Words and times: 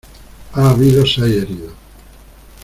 Ha 0.53 0.71
habido 0.71 1.05
seis 1.05 1.43
heridos. 1.43 1.73